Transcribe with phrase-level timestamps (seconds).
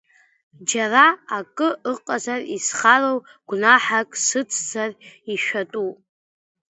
[0.69, 1.05] Џьара
[1.37, 3.17] акры ыҟазар исхароу,
[3.47, 4.91] гәнаҳак сыцзар
[5.33, 5.89] ишәатәу.